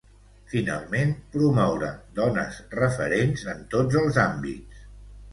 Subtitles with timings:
[0.51, 1.89] Finalment, promoure
[2.19, 4.81] dones referents en tots els àmbits.